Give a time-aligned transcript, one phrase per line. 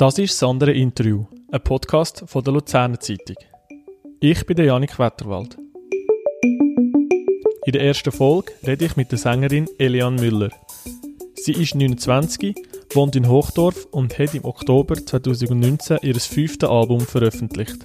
[0.00, 3.36] Das ist das andere Interview, ein Podcast von der Luzerner Zeitung.
[4.18, 5.58] Ich bin der Janik Wetterwald.
[7.66, 10.48] In der ersten Folge rede ich mit der Sängerin Elian Müller.
[11.34, 12.54] Sie ist 29,
[12.94, 17.76] wohnt in Hochdorf und hat im Oktober 2019 ihr fünftes Album veröffentlicht.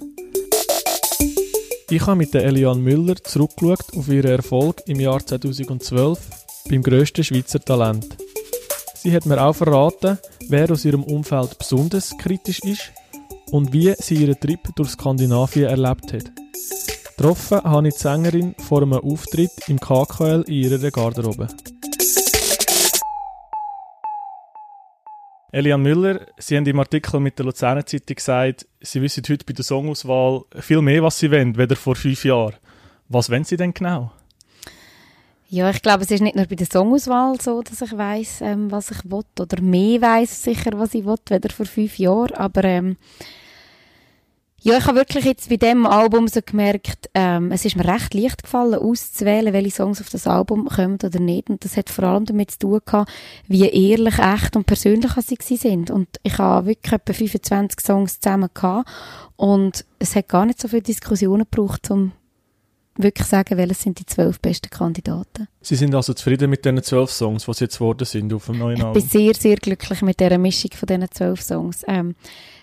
[1.90, 6.18] Ich habe mit der Elian Müller zurückgeschaut auf ihren Erfolg im Jahr 2012
[6.70, 8.16] beim grössten Schweizer Talent.
[9.06, 10.18] Sie hat mir auch verraten,
[10.48, 12.90] wer aus ihrem Umfeld besonders kritisch ist
[13.52, 16.32] und wie sie ihren Trip durch Skandinavien erlebt hat.
[17.16, 21.46] Getroffen habe ich die Sängerin vor einem Auftritt im KKL in ihrer Garderobe.
[25.52, 29.52] Elian Müller, Sie haben im Artikel mit der Luzerner Zeitung gesagt, Sie wissen heute bei
[29.52, 32.56] der Songauswahl viel mehr, was Sie wollen, weder vor fünf Jahren.
[33.08, 34.10] Was wollen Sie denn genau?
[35.48, 38.72] Ja, ich glaube, es ist nicht nur bei der Songauswahl so, dass ich weiß, ähm,
[38.72, 42.34] was ich will oder mehr weiß sicher, was ich will, weder vor fünf Jahren.
[42.34, 42.96] Aber ähm,
[44.60, 48.12] ja, ich habe wirklich jetzt bei dem Album so gemerkt, ähm, es ist mir recht
[48.14, 51.48] leicht gefallen, auszuwählen, welche Songs auf das Album kommen oder nicht.
[51.48, 53.12] Und das hat vor allem damit zu tun gehabt,
[53.46, 55.12] wie ehrlich, echt und persönlich
[55.42, 55.92] sie sind.
[55.92, 58.90] Und ich habe wirklich etwa 25 Songs zusammen gehabt.
[59.36, 62.10] Und es hat gar nicht so viele Diskussionen gebraucht, um
[62.96, 65.48] wirklich sagen, welche sind die zwölf besten Kandidaten.
[65.60, 68.82] Sie sind also zufrieden mit diesen zwölf Songs, die jetzt geworden sind auf dem neuen
[68.82, 68.96] Album?
[68.96, 71.82] Ich bin sehr, sehr glücklich mit dieser Mischung von diesen zwölf Songs.
[71.86, 72.14] Ähm,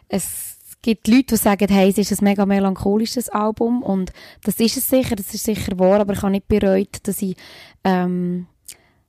[0.08, 4.12] es gibt Leute, die sagen, hey, es ist ein mega melancholisches Album und
[4.44, 7.36] das ist es sicher, das ist sicher wahr, aber ich habe nicht bereut, dass ich
[7.84, 8.48] ähm,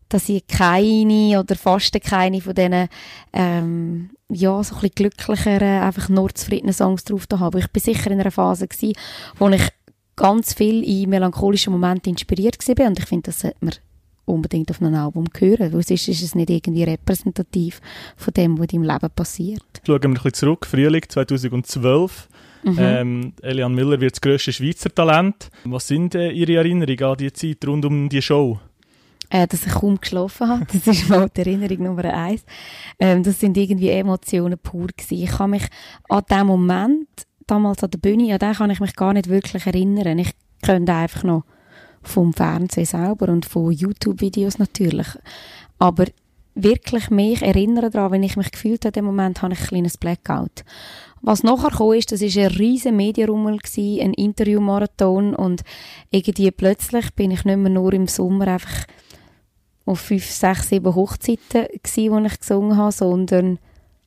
[0.08, 2.88] dass ich keine oder fast keine von diesen
[3.32, 7.58] ähm, ja, so ein bisschen glücklicheren, einfach nur zufriedenen Songs drauf habe.
[7.58, 8.94] Ich bin sicher in einer Phase gewesen,
[9.38, 9.68] wo ich
[10.16, 13.74] ganz viel in melancholischen Momenten inspiriert war und ich finde, das sollte man
[14.26, 17.80] unbedingt auf einem Album hören, weil sonst ist es nicht irgendwie repräsentativ
[18.16, 19.62] von dem, was deinem Leben passiert.
[19.86, 22.28] Schauen wir ein bisschen zurück, Frühling 2012.
[22.62, 22.78] Mhm.
[22.78, 25.50] Ähm, Elian Müller wird das grösste Schweizer Talent.
[25.64, 28.58] Was sind äh, Ihre Erinnerungen an die Zeit rund um die Show?
[29.28, 30.66] Äh, dass ich kaum geschlafen habe.
[30.72, 32.44] Das ist mal die Erinnerung Nummer eins.
[32.98, 35.22] Ähm, das sind irgendwie Emotionen pur gewesen.
[35.24, 35.64] Ich kann mich
[36.08, 37.08] an den Moment
[37.46, 40.18] damals an der Bühne, an den kann ich mich gar nicht wirklich erinnern.
[40.18, 40.32] Ich
[40.62, 41.44] könnte einfach noch
[42.02, 45.08] vom Fernsehen selber und von YouTube-Videos natürlich.
[45.78, 46.06] Aber
[46.54, 49.66] wirklich mich erinnern daran, wenn ich mich gefühlt habe, in dem Moment habe ich ein
[49.66, 50.64] kleines Blackout.
[51.22, 55.62] Was nachher kam, ist, das ist ein riesen Medienrummel ein Interviewmarathon und
[56.10, 58.84] irgendwie plötzlich bin ich nicht mehr nur im Sommer einfach
[59.86, 63.58] auf fünf, sechs, sieben Hochzeiten gewesen, wo ich gesungen habe, sondern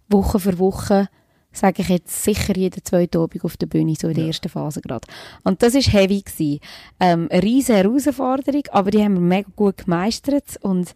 [0.08, 1.10] Woche für Woche
[1.58, 4.28] sage ich jetzt sicher jeden zweiten Abend auf der Bühne, so in der ja.
[4.30, 5.08] ersten Phase gerade.
[5.44, 6.60] Und das ist heavy gewesen.
[7.00, 10.94] Ähm, eine riesige Herausforderung, aber die haben wir mega gut gemeistert und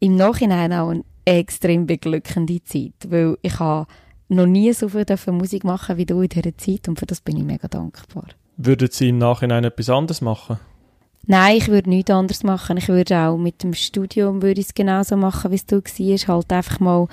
[0.00, 3.86] im Nachhinein auch eine extrem beglückende Zeit, weil ich habe
[4.28, 7.36] noch nie so viel Musik machen wie du in dieser Zeit und für das bin
[7.36, 8.26] ich mega dankbar.
[8.56, 10.58] Würden Sie im Nachhinein etwas anderes machen?
[11.26, 12.78] Nein, ich würde nichts anderes machen.
[12.78, 16.28] Ich würde auch mit dem Studium würde ich es genauso machen, wie es du warst.
[16.28, 17.06] Halt einfach mal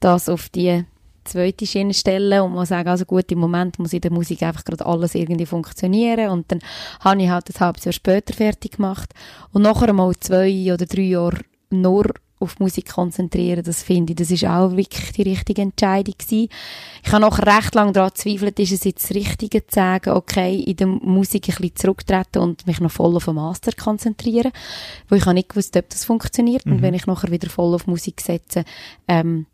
[0.00, 0.84] das auf die
[1.26, 4.64] zweite Schiene stellen und mal sagen, also gut, im Moment muss in der Musik einfach
[4.64, 6.60] gerade alles irgendwie funktionieren und dann
[7.00, 9.12] habe ich halt ein halbes Jahr später fertig gemacht
[9.52, 12.06] und nachher mal zwei oder drei Jahre nur
[12.38, 16.48] auf Musik konzentrieren, das finde ich, das ist auch wirklich die richtige Entscheidung gewesen.
[17.02, 20.60] Ich habe noch recht lange daran gezweifelt, ist es jetzt das Richtige zu sagen, okay,
[20.60, 24.52] in der Musik ein bisschen zurücktreten und mich noch voll auf den Master konzentrieren,
[25.08, 26.72] weil ich habe nicht gewusst, ob das funktioniert mhm.
[26.72, 28.64] und wenn ich nachher wieder voll auf Musik setze,
[29.08, 29.46] ähm,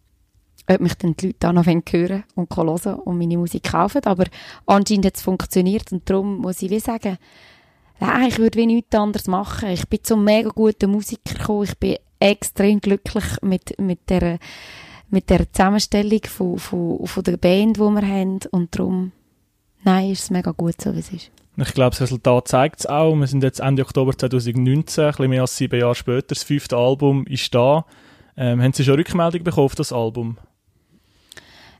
[0.68, 4.04] ob mich dann die Leute auch noch hören und hören und meine Musik kaufen.
[4.04, 4.24] Aber
[4.66, 7.18] anscheinend hat es funktioniert und darum muss ich wie sagen,
[8.00, 9.70] nein, ich würde wie nichts anderes machen.
[9.70, 11.64] Ich bin zum mega guten Musiker gekommen.
[11.64, 14.38] Ich bin extrem glücklich mit, mit der
[15.12, 19.12] mit der Zusammenstellung von, von, von der Band, die wir haben und darum,
[19.84, 21.30] nein, ist es mega gut, so wie es ist.
[21.58, 23.14] Ich glaube, das Resultat zeigt es auch.
[23.14, 26.28] Wir sind jetzt Ende Oktober 2019, ein bisschen mehr als sieben Jahre später.
[26.28, 27.84] Das fünfte Album ist da.
[28.38, 30.38] Ähm, haben Sie schon Rückmeldung bekommen auf das Album?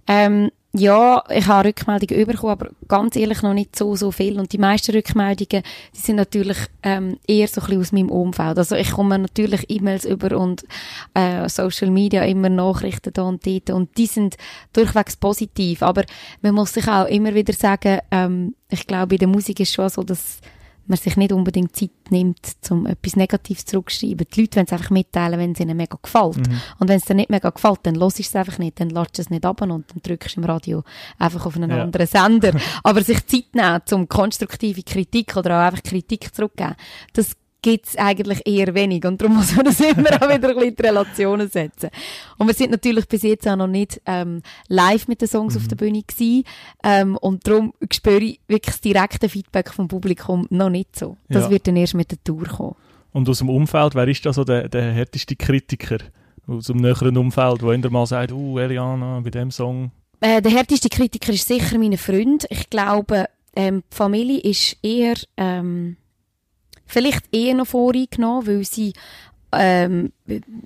[0.07, 4.41] Ähm, ja, ich habe Rückmeldungen bekommen, aber ganz ehrlich noch nicht so, so viel.
[4.41, 5.63] Und die meisten Rückmeldungen,
[5.95, 8.57] die sind natürlich ähm, eher so ein bisschen aus meinem Umfeld.
[8.57, 10.65] Also ich komme natürlich E-Mails über und
[11.13, 14.39] äh, Social Media immer Nachrichten da und dort und die sind
[14.73, 15.83] durchwegs positiv.
[15.83, 16.05] Aber
[16.41, 19.91] man muss sich auch immer wieder sagen, ähm, ich glaube, in der Musik ist schon
[19.91, 20.41] so, dass
[20.87, 22.41] man sich nicht unbedingt Zeit nimmt,
[22.71, 24.27] um etwas Negatives zurückzuschreiben.
[24.35, 26.37] Die Leute wollen es einfach mitteilen, wenn es ihnen mega gefällt.
[26.37, 26.61] Mhm.
[26.79, 29.19] Und wenn es dir nicht mega gefällt, dann hörst du es einfach nicht, dann lässt
[29.19, 30.83] du es nicht ab und dann drückst du im Radio
[31.19, 31.83] einfach auf einen ja.
[31.83, 32.53] anderen Sender.
[32.83, 36.77] Aber sich Zeit nehmen, um konstruktive Kritik oder auch einfach Kritik zurückzugeben,
[37.13, 39.05] das gibt es eigentlich eher wenig.
[39.05, 41.91] Und darum muss man das immer auch wieder ein bisschen in Relationen setzen.
[42.37, 45.61] Und wir sind natürlich bis jetzt auch noch nicht ähm, live mit den Songs mhm.
[45.61, 46.45] auf der Bühne gewesen.
[46.83, 51.17] Ähm, und darum spüre ich wirklich das direkte Feedback vom Publikum noch nicht so.
[51.29, 51.51] Das ja.
[51.51, 52.75] wird dann erst mit der Tour kommen.
[53.13, 55.99] Und aus dem Umfeld, wer ist da so der, der härteste Kritiker?
[56.47, 59.93] Aus dem näheren Umfeld, wo einer mal sagt, uh, Eliana, bei dem Song...
[60.21, 62.47] Äh, der härteste Kritiker ist sicher meine Freund.
[62.49, 65.15] Ich glaube, ähm, die Familie ist eher...
[65.37, 65.97] Ähm,
[66.93, 68.93] vielleicht eher noch voreingenommen, weil sie
[69.55, 70.13] ähm,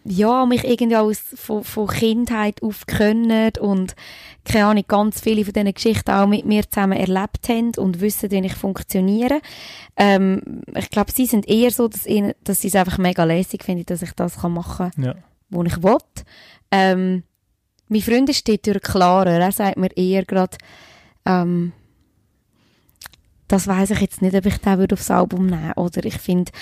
[0.04, 3.96] ja, mich irgendwie aus, von, von Kindheit auf können und
[4.44, 8.30] keine Ahnung, ganz viele von diesen Geschichten auch mit mir zusammen erlebt haben und wissen,
[8.30, 9.40] wie ich funktioniere.
[9.96, 13.64] Ähm, ich glaube, sie sind eher so, dass, ihnen, dass sie es einfach mega lässig
[13.64, 15.14] finden, dass ich das kann machen kann, ja.
[15.50, 15.98] wo ich will.
[16.70, 17.24] Ähm,
[17.88, 19.32] mein Freund steht durch klarer.
[19.32, 20.56] Er sagt mir eher gerade,
[21.24, 21.72] ähm,
[23.48, 26.52] das weiß ich jetzt nicht, ob ich den aufs Album nehmen Oder ich finde,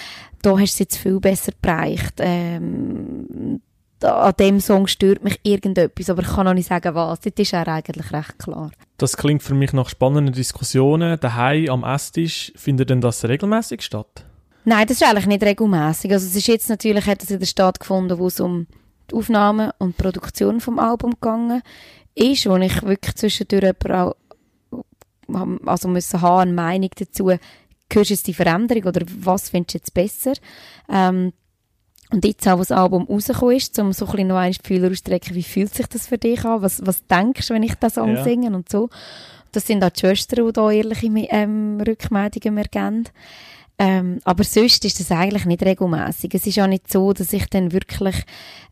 [0.42, 2.14] da hast du es jetzt viel besser bereicht.
[2.18, 3.60] Ähm,
[4.02, 7.20] an dem Song stört mich irgendetwas, aber ich kann noch nicht sagen, was.
[7.20, 8.70] Das ist auch eigentlich recht klar.
[8.98, 11.18] Das klingt für mich nach spannenden Diskussionen.
[11.18, 14.26] Daheim am Esstisch, findet denn das regelmäßig statt?
[14.64, 16.12] Nein, das ist eigentlich nicht regelmäßig.
[16.12, 18.66] Also es ist jetzt natürlich, hat es wieder stattgefunden, wo es um
[19.10, 21.62] die Aufnahme und die Produktion vom Album gegangen
[22.14, 24.14] ist, wo ich wirklich zwischendurch auch
[25.66, 29.78] also müssen haben, eine Meinung dazu, hörst du jetzt die Veränderung oder was findest du
[29.78, 30.32] jetzt besser?
[30.88, 31.32] Ähm,
[32.10, 34.84] und jetzt auch, als das Album rausgekommen ist, um so ein bisschen noch ein Gefühl
[34.84, 36.62] auszustrecken, wie fühlt sich das für dich an?
[36.62, 38.22] Was, was denkst du, wenn ich das Song ja.
[38.22, 38.88] singe und so?
[39.52, 43.04] Das sind auch die Schwestern, die da ehrliche ähm, Rückmeldungen mehr geben.
[43.78, 46.34] Ähm, aber sonst ist das eigentlich nicht regelmäßig.
[46.34, 48.16] Es ist auch nicht so, dass ich dann wirklich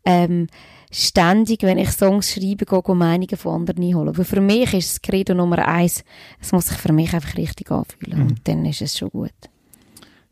[0.04, 0.46] ähm,
[0.92, 4.10] ständig, wenn ich Songs schreibe, gehe, gehe Meinungen von anderen einholen.
[4.10, 6.04] Aber für mich ist das Credo Nummer eins,
[6.40, 8.18] es muss sich für mich einfach richtig anfühlen.
[8.18, 8.26] Mhm.
[8.26, 9.32] Und dann ist es schon gut.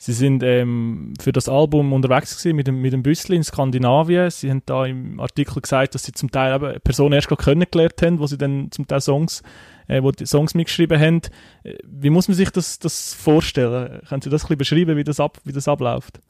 [0.03, 4.31] Sie sind ähm, für das Album unterwegs gewesen mit dem, mit dem Büssli in Skandinavien.
[4.31, 8.19] Sie haben da im Artikel gesagt, dass sie zum Teil eben Personen erst kennengelernt haben,
[8.19, 9.43] wo sie dann zum Teil Songs,
[9.89, 11.21] äh, wo die Songs mitgeschrieben haben.
[11.65, 14.01] Äh, wie muss man sich das, das vorstellen?
[14.09, 16.21] Können Sie das ein bisschen beschreiben, wie das, ab, wie das abläuft?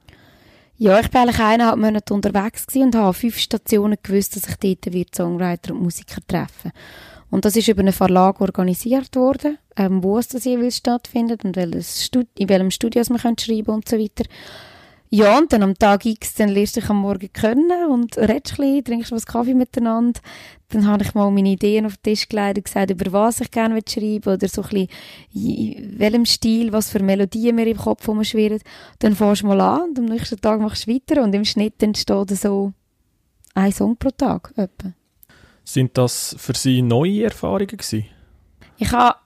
[0.83, 4.95] Ja, ich war eigentlich eineinhalb Monate unterwegs und habe fünf Stationen gewusst, dass ich dort
[4.95, 6.73] wird Songwriter und Musiker treffen
[7.29, 11.55] Und das ist über einen Verlag organisiert worden, ähm, wo es das jeweils stattfindet und
[11.55, 14.25] welches Stud in welchem Studio man schreiben und so weiter.
[15.13, 18.53] Ja, und dann am Tag X, dann lernst du dich am Morgen kennen und redest
[18.53, 20.21] ein bisschen, trinkst was Kaffee miteinander.
[20.69, 23.51] Dann habe ich mal meine Ideen auf den Tisch gelegt und gesagt, über was ich
[23.51, 24.89] gerne schreiben oder so ein bisschen,
[25.35, 28.61] in welchem Stil, was für Melodien mir im Kopf rumschwirren.
[29.01, 31.83] Dann fährst du mal an und am nächsten Tag machst du weiter und im Schnitt
[31.83, 32.73] entsteht so
[33.55, 34.53] ein Song pro Tag.
[34.55, 34.93] Etwa.
[35.65, 38.07] Sind das für Sie neue Erfahrungen gewesen?
[38.79, 39.19] Ich habe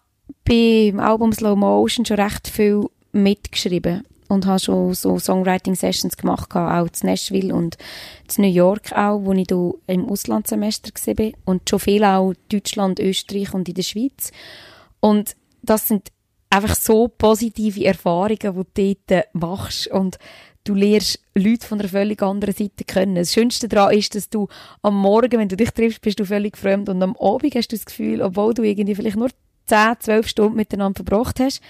[0.46, 4.02] beim Album Slow Motion schon recht viel mitgeschrieben
[4.34, 7.76] und habe schon so Songwriting-Sessions gemacht, auch in Nashville und
[8.36, 9.50] in New York auch, wo ich
[9.86, 14.31] im Auslandssemester war und schon viel auch in Deutschland, Österreich und in der Schweiz.
[15.00, 16.10] Und das sind
[16.50, 20.19] einfach so positive Erfahrungen, die du dort machst und
[20.64, 23.16] du lernst Leute von einer völlig anderen Seite kennen.
[23.16, 24.48] Das Schönste daran ist, dass du
[24.82, 27.76] am Morgen, wenn du dich triffst, bist du völlig fremd und am Abend hast du
[27.76, 29.31] das Gefühl, obwohl du irgendwie vielleicht nur
[29.66, 31.60] 10, 12 Stunden miteinander verbracht hast,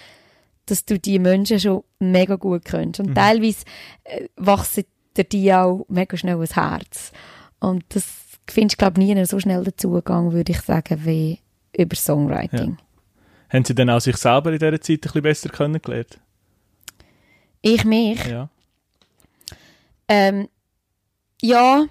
[0.66, 3.00] dass du die Menschen schon mega gut kennst.
[3.00, 3.14] Und mhm.
[3.14, 3.64] teilweise
[4.04, 4.84] äh, wachsen
[5.16, 7.12] dir auch mega schnell ein Herz.
[7.60, 8.04] Und das
[8.48, 11.38] findest du, glaube ich, nie so schnell den Zugang, würde ich sagen, wie
[11.76, 12.76] über Songwriting.
[12.78, 13.54] Ja.
[13.54, 16.18] Haben Sie denn auch sich selber in dieser Zeit ein bisschen besser kennengelernt?
[17.62, 18.24] Ich mich?
[18.26, 18.48] Ja.
[20.08, 20.48] Ähm,
[21.40, 21.86] ja,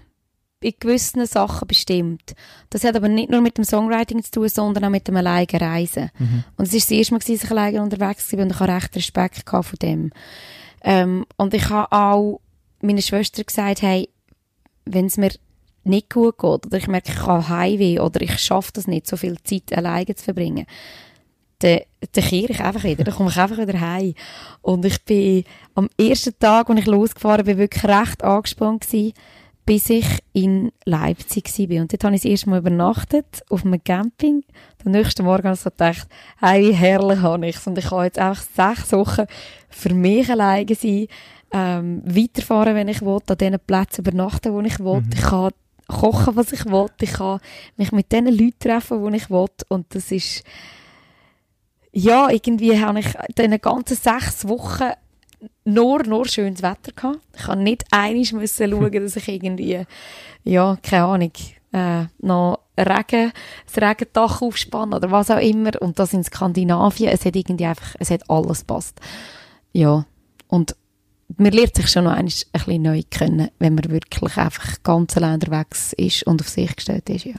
[0.63, 2.33] in gewissen Sachen bestimmt.
[2.69, 5.47] Das hat aber nicht nur mit dem Songwriting zu tun, sondern auch mit dem alleine
[5.53, 6.09] Reisen.
[6.17, 6.43] Mhm.
[6.57, 8.95] Und es ist das erste Mal, dass ich alleine unterwegs war und ich hatte recht
[8.95, 10.11] Respekt von dem.
[10.83, 12.41] Ähm, und ich habe auch
[12.81, 14.09] meiner Schwester gesagt, hey,
[14.85, 15.31] wenn es mir
[15.85, 19.17] nicht gut geht oder ich merke, ich habe Heimweh oder ich schaffe das nicht, so
[19.17, 20.65] viel Zeit alleine zu verbringen,
[21.59, 21.79] dann,
[22.11, 24.13] dann kehre ich einfach wieder, dann komme ich einfach wieder heim.
[24.61, 29.13] Und ich bin am ersten Tag, als ich losgefahren bin, wirklich recht angespannt gewesen,
[29.65, 31.81] bis ich in Leipzig war.
[31.81, 34.43] Und dort habe ich das erste Mal übernachtet, auf einem Camping.
[34.85, 36.07] Am nächsten Morgen habe ich so gedacht,
[36.39, 37.67] hey, wie herrlich habe ich es.
[37.67, 39.25] Und ich kann jetzt einfach sechs Wochen
[39.69, 41.07] für mich alleine sein,
[41.53, 45.01] ähm, weiterfahren, wenn ich will, an den Plätzen übernachten, wo ich will.
[45.01, 45.09] Mhm.
[45.13, 45.51] Ich kann
[45.87, 46.87] kochen, was ich will.
[46.99, 47.39] Ich kann
[47.77, 49.47] mich mit den Leuten treffen, wo ich will.
[49.69, 50.43] Und das ist,
[51.91, 54.91] ja, irgendwie habe ich in den ganzen sechs Wochen
[55.65, 57.19] nur, nur schönes Wetter gehabt.
[57.35, 59.85] Ich musste nicht einig müssen schauen, dass ich irgendwie,
[60.43, 61.31] ja, keine Ahnung,
[61.71, 63.31] äh, noch Regen,
[63.65, 65.71] das Regendach aufspannen oder was auch immer.
[65.81, 68.99] Und das in Skandinavien, es hat irgendwie einfach, es hat alles passt.
[69.73, 70.05] Ja.
[70.47, 70.75] Und
[71.37, 75.35] man lernt sich schon noch ein bisschen neu kennen, wenn man wirklich einfach ganz allein
[75.35, 77.35] unterwegs ist und auf sich gestellt ist, ja.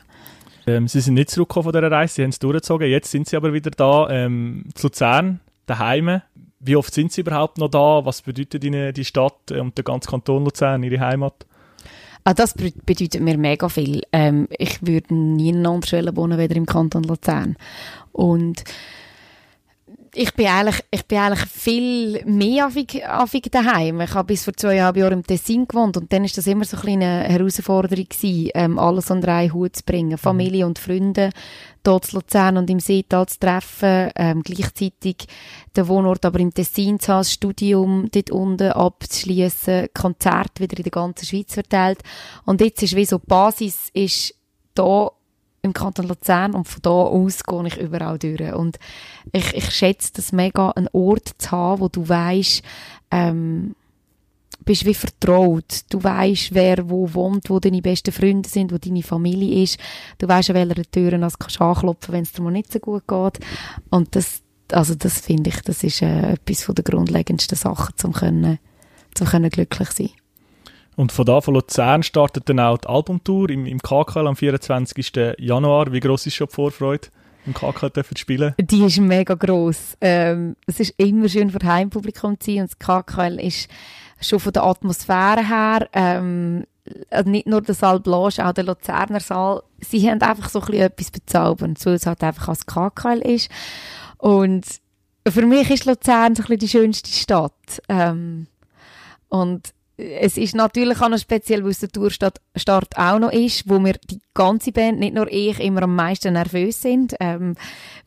[0.67, 2.89] Ähm, sie sind nicht zurückgekommen von dieser Reise, sie haben es durchgezogen.
[2.89, 6.23] Jetzt sind sie aber wieder da, ähm, zu Luzern, daheim.
[6.65, 8.05] Wie oft sind sie überhaupt noch da?
[8.05, 11.47] Was bedeutet ihnen die Stadt und der ganze Kanton Luzern, ihre Heimat?
[12.25, 14.01] Ah, das bedeutet mir mega viel.
[14.11, 17.57] Ähm, ich würde nie in einer anderen wohnen, weder im Kanton Luzern.
[18.13, 18.65] Und
[20.15, 24.01] ich bin eigentlich, ich bin eigentlich viel mehr affig, daheim.
[24.01, 26.77] Ich habe bis vor zweieinhalb Jahren im Tessin gewohnt und dann ist das immer so
[26.77, 30.17] ein eine Herausforderung gewesen, ähm, alles unter einen Hut zu bringen.
[30.17, 31.31] Familie und Freunde
[31.85, 35.27] dort zu Luzern und im Seetal zu treffen, ähm, gleichzeitig
[35.77, 40.83] den Wohnort aber im Tessin zu haben, das Studium dort unten abzuschließen, Konzert wieder in
[40.83, 42.01] der ganzen Schweiz verteilt.
[42.45, 44.35] Und jetzt ist wie so die Basis ist
[44.75, 45.11] da
[45.63, 48.53] im Kanton Luzern und von da aus gehe ich überall durch.
[48.53, 48.79] Und
[49.33, 52.63] ich, ich schätze das mega, einen Ort zu haben, wo du weißt,
[53.11, 53.75] ähm,
[54.65, 55.83] bist wie vertraut.
[55.91, 59.79] Du weißt, wer wo wohnt, wo deine besten Freunde sind, wo deine Familie ist.
[60.19, 63.07] Du weißt, an welcher Tür du kannst anklopfen, wenn es dir mal nicht so gut
[63.07, 63.45] geht.
[63.91, 64.43] Und das,
[64.73, 68.59] also das finde ich, das ist äh, etwas von der grundlegendsten Sachen, zum können,
[69.15, 70.11] zum können glücklich sein.
[70.97, 75.37] Und von da von Luzern startet dann auch die Albumtour im, im KKL am 24.
[75.39, 75.93] Januar.
[75.93, 77.09] Wie groß ist schon die Vorfreude?
[77.47, 78.55] im KKL zu spielen?
[78.59, 79.97] Die ist mega gross.
[80.01, 83.69] Ähm, es ist immer schön für Heimpublikum zu sein und das KKL ist
[84.29, 86.65] schon von der Atmosphäre her ähm,
[87.11, 90.75] also nicht nur der Saal Blanche, auch der Luzerner Saal, sie haben einfach so ein
[90.75, 93.51] etwas bezaubern, weil es halt einfach als KKL ist.
[94.19, 94.67] Und
[95.27, 97.83] für mich ist Luzern so ein bisschen die schönste Stadt.
[97.89, 98.47] Ähm,
[99.29, 102.41] und es ist natürlich auch noch speziell, weil es der Tourstart
[102.97, 106.83] auch noch ist, wo wir die ganze Band, nicht nur ich, immer am meisten nervös
[106.83, 107.55] sind, ähm,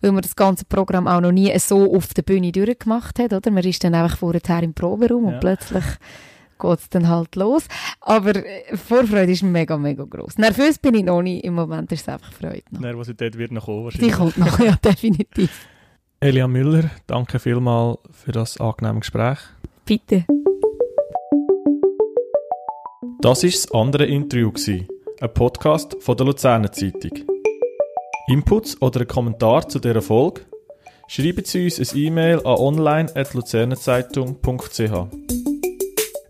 [0.02, 3.52] weil man das ganze Programm auch noch nie so auf der Bühne durchgemacht hat, oder?
[3.52, 5.34] Man ist dann einfach vorher im Proberaum ja.
[5.34, 5.86] und plötzlich
[6.60, 7.66] geht es dann halt los.
[8.02, 10.40] Aber äh, Vorfreude ist mega, mega groß.
[10.40, 12.64] Nervös bin ich noch nicht, im Moment ist es einfach Freude.
[12.72, 12.82] Noch.
[12.82, 14.12] Nervosität wird noch kommen wahrscheinlich.
[14.12, 15.68] Die kommt noch, ja, definitiv.
[16.20, 19.38] Elia Müller, danke vielmals für das angenehme Gespräch.
[19.86, 20.26] Bitte.
[23.20, 24.52] Das war das andere Interview,
[25.20, 27.14] ein Podcast von der Luzerner Zeitung.
[28.28, 30.42] Inputs oder ein Kommentar zu dieser Folge?
[31.08, 34.92] Schreiben Sie uns ein E-Mail an online.luzernerzeitung.ch.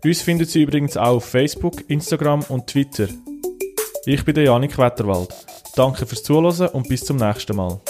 [0.02, 3.08] Uns finden Sie übrigens auch auf Facebook, Instagram und Twitter.
[4.06, 5.28] Ich bin der Janik Wetterwald.
[5.76, 7.82] Danke fürs Zuhören und bis zum nächsten Mal.